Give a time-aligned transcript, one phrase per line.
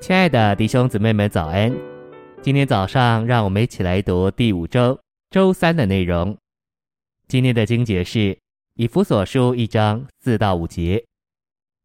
[0.00, 1.74] 亲爱的弟兄姊妹们，早安！
[2.40, 4.98] 今天早上，让我们一起来读第五周
[5.28, 6.36] 周三的内容。
[7.26, 8.38] 今天的经节是
[8.74, 11.04] 以弗所书一章四到五节。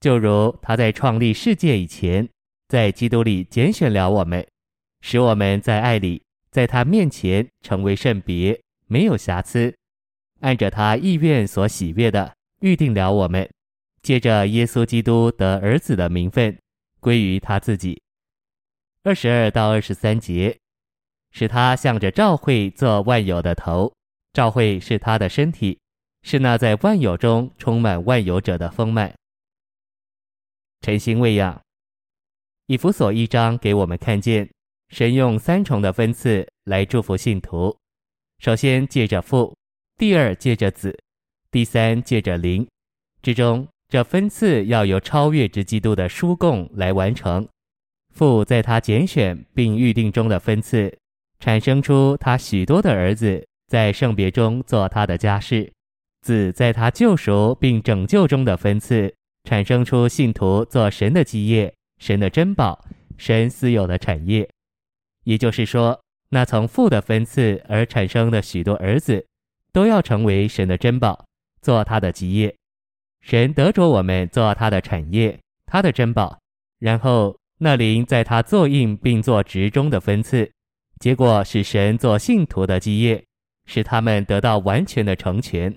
[0.00, 2.26] 就如他在创立世界以前，
[2.68, 4.46] 在基督里拣选了我们，
[5.00, 9.74] 使我们在爱里，在他面前成为圣别，没有瑕疵，
[10.40, 13.50] 按着他意愿所喜悦的，预定了我们，
[14.00, 16.56] 借着耶稣基督得儿子的名分，
[17.06, 18.02] 归于他自己。
[19.04, 20.58] 二十二到二十三节，
[21.30, 23.94] 使他向着教会做万有的头，
[24.32, 25.78] 教会是他的身体，
[26.22, 29.14] 是那在万有中充满万有者的丰满。
[30.80, 31.62] 晨星喂养，
[32.66, 34.50] 以弗所一章给我们看见，
[34.88, 37.78] 神用三重的分赐来祝福信徒。
[38.40, 39.56] 首先借着父，
[39.96, 40.98] 第二借着子，
[41.52, 42.66] 第三借着灵。
[43.22, 47.48] 之中，这分赐要由超越之基督的书供来完成。
[48.14, 50.94] 父在他拣选并预定中的分赐，
[51.40, 55.70] 产生出他许多的儿子，在圣别中做他的家事；
[56.20, 62.84] 子在他救赎并拯救中的分赐，产生出信徒做神的基业、神的珍宝、
[63.16, 64.46] 神私有的产业。
[65.24, 69.24] 也就是说，那从父的分赐而产生的许多儿子，
[69.72, 71.24] 都要成为神的珍宝，
[71.62, 72.54] 做他的基业。
[73.26, 76.38] 神得着我们做他的产业、他的珍宝，
[76.78, 77.36] 然后。
[77.58, 80.52] 那灵在他作印并作职中的分赐，
[81.00, 83.24] 结果使神做信徒的基业，
[83.64, 85.74] 使他们得到完全的成全。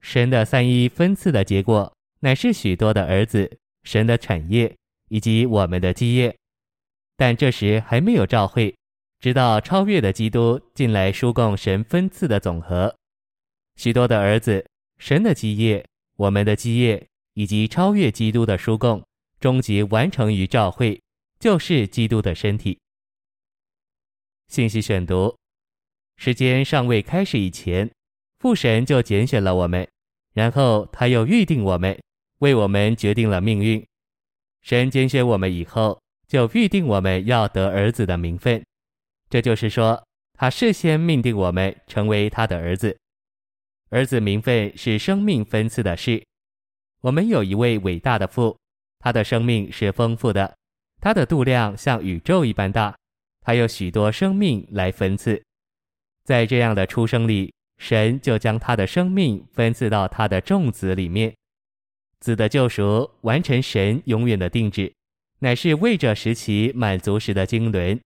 [0.00, 4.74] 神的三一分赐的结果，乃是许多的儿子、神的产业
[5.10, 6.34] 以及我们的基业。
[7.14, 8.74] 但这时还没有召会，
[9.20, 12.96] 直到超越的基督进来输供神分赐的总和。
[13.76, 14.64] 许多的儿子、
[14.96, 15.84] 神的基业、
[16.16, 19.02] 我们的基业以及超越基督的书供。
[19.38, 20.98] 终极完成于教会，
[21.38, 22.80] 就是基督的身体。
[24.48, 25.36] 信息选读：
[26.16, 27.90] 时间尚未开始以前，
[28.38, 29.86] 父神就拣选了我们，
[30.32, 32.00] 然后他又预定我们，
[32.38, 33.86] 为我们决定了命运。
[34.62, 38.64] 神拣选我们以后，就预定我们要得儿子的名分。
[39.28, 40.02] 这就是说，
[40.32, 42.96] 他事先命定我们成为他的儿子。
[43.90, 46.22] 儿子名分是生命分赐的事。
[47.02, 48.56] 我们有一位伟大的父。
[48.98, 50.56] 他的生命是丰富的，
[51.00, 52.96] 他的度量像宇宙一般大，
[53.42, 55.40] 他有许多生命来分赐。
[56.24, 61.32] 在这样的出生里，神就将他的生命分赐到他的众子里面。
[62.18, 64.92] 子的救赎完成神永远的定制，
[65.38, 68.00] 乃是为着使其满足时的经纶，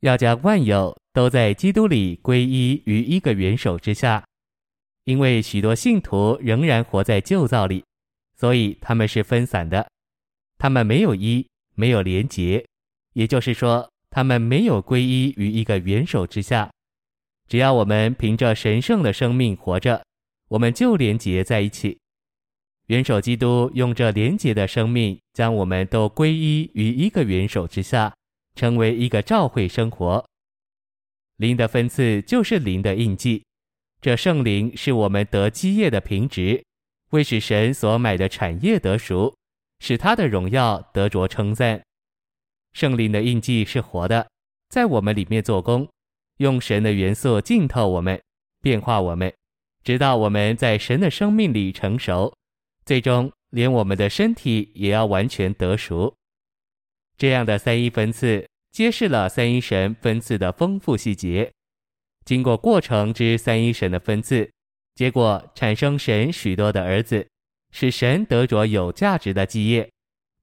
[0.00, 4.24] 要将万有都在基督里归一于一个元首之下。
[5.06, 7.84] 因为许多信徒仍然活在旧造里，
[8.36, 9.88] 所以他们是分散的。
[10.58, 11.46] 他们没有一，
[11.76, 12.66] 没有连结，
[13.12, 16.68] 也就是说，他们没有归依于一个元首之下。
[17.46, 20.04] 只要我们凭着神圣的生命活着，
[20.48, 21.96] 我们就连结在一起。
[22.86, 28.12] 元首基督用这连结的生命，将我们都归依于一个元首之下，
[28.56, 30.28] 成为一个召会生活。
[31.36, 33.44] 灵的分赐就是灵的印记，
[34.06, 36.64] 这圣灵是我们得基业的凭据，
[37.10, 39.34] 为使神所买的产业得熟。
[39.80, 41.82] 使他的荣耀得着称赞。
[42.72, 44.28] 圣灵的印记是活的，
[44.68, 45.88] 在我们里面做工，
[46.36, 48.22] 用神的元素浸透我们，
[48.62, 49.34] 变化我们，
[49.82, 52.32] 直到我们在神的生命里成熟，
[52.84, 56.14] 最终连我们的身体也要完全得熟。
[57.18, 61.50] 这样的三一分赐，揭示了三一神分赐的丰富细节。
[62.26, 64.50] 经过过程之三一神的分赐，
[64.94, 67.26] 结果产生神许多的儿子。
[67.72, 69.86] 使神得着有价值的基业，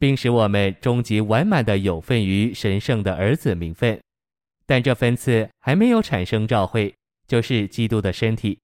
[0.00, 4.00] 并使我们终极完满的有份于神圣的儿子名分。
[4.66, 6.92] 但这分赐还没有产生召会，
[7.28, 8.58] 就是基督的身体，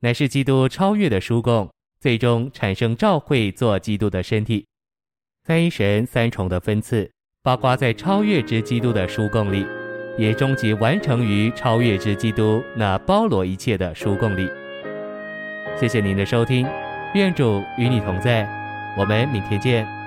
[0.00, 4.66] 乃是基督超越的书供，最终产生召会做基督的身体。
[5.44, 7.10] 三一神三重的分赐，
[7.42, 9.64] 包括在超越之基督的书供里，
[10.18, 14.46] 也终极完成于超越之基督那包罗一切的书供里。
[15.80, 16.66] 谢谢您的收听。
[17.14, 18.46] 愿主与你同在，
[18.98, 19.97] 我们明天见。